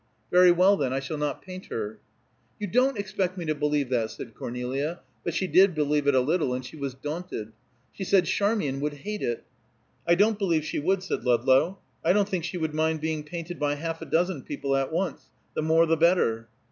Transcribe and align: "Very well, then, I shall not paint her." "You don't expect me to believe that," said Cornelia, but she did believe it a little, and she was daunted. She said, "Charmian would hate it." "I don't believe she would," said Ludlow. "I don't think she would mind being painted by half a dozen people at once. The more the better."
"Very 0.31 0.51
well, 0.51 0.77
then, 0.77 0.91
I 0.93 0.99
shall 0.99 1.19
not 1.19 1.43
paint 1.43 1.67
her." 1.67 1.99
"You 2.59 2.65
don't 2.65 2.97
expect 2.97 3.37
me 3.37 3.45
to 3.45 3.53
believe 3.53 3.89
that," 3.89 4.09
said 4.09 4.33
Cornelia, 4.33 5.01
but 5.23 5.35
she 5.35 5.45
did 5.45 5.75
believe 5.75 6.07
it 6.07 6.15
a 6.15 6.21
little, 6.21 6.55
and 6.55 6.65
she 6.65 6.75
was 6.75 6.95
daunted. 6.95 7.51
She 7.91 8.03
said, 8.03 8.25
"Charmian 8.25 8.79
would 8.79 8.93
hate 8.95 9.21
it." 9.21 9.43
"I 10.07 10.15
don't 10.15 10.39
believe 10.39 10.65
she 10.65 10.79
would," 10.79 11.03
said 11.03 11.23
Ludlow. 11.23 11.77
"I 12.03 12.13
don't 12.13 12.27
think 12.27 12.45
she 12.45 12.57
would 12.57 12.73
mind 12.73 12.99
being 12.99 13.23
painted 13.23 13.59
by 13.59 13.75
half 13.75 14.01
a 14.01 14.05
dozen 14.05 14.41
people 14.41 14.75
at 14.75 14.91
once. 14.91 15.29
The 15.53 15.61
more 15.61 15.85
the 15.85 15.97
better." 15.97 16.47